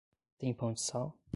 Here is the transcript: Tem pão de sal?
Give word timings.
Tem 0.39 0.51
pão 0.51 0.73
de 0.73 0.81
sal? 0.81 1.15